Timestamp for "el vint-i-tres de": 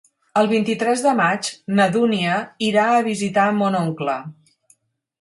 0.39-1.11